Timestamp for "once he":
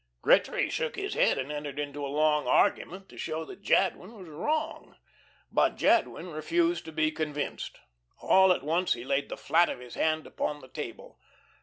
8.63-9.03